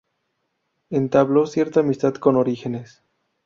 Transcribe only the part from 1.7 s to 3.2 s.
amistad con Orígenes.